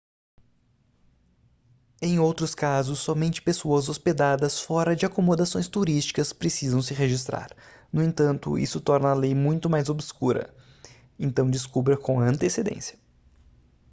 [2.01, 7.55] em outros casos somente pessoas hospedadas fora de acomodações turísticas precisam se registrar
[7.93, 10.51] no entanto isso torna a lei muito mais obscura
[11.19, 12.97] então descubra com antecedência